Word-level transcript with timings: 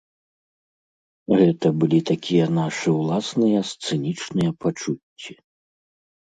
Гэта 1.41 1.67
былі 1.83 1.99
такія 2.11 2.45
нашы 2.59 2.89
ўласныя 3.01 3.59
сцэнічныя 3.75 4.51
пачуцці. 4.65 5.33